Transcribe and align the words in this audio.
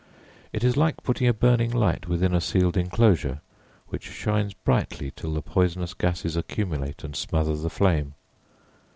It 0.51 0.63
is 0.63 0.75
like 0.75 1.03
putting 1.03 1.27
a 1.27 1.31
burning 1.31 1.69
light 1.69 2.07
within 2.09 2.33
a 2.33 2.41
sealed 2.41 2.75
enclosure, 2.75 3.39
which 3.89 4.05
shines 4.07 4.55
brightly 4.55 5.11
till 5.15 5.31
the 5.35 5.43
poisonous 5.43 5.93
gases 5.93 6.35
accumulate 6.35 7.03
and 7.03 7.15
smother 7.15 7.55
the 7.55 7.69
flame. 7.69 8.15